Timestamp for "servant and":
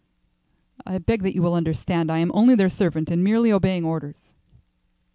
2.69-3.23